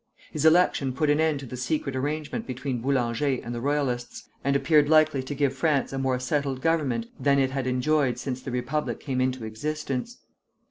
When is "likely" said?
4.89-5.21